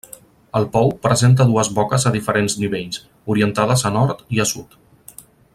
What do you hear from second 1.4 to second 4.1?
dues boques a diferents nivells, orientades a